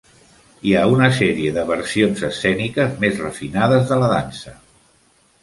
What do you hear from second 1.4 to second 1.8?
de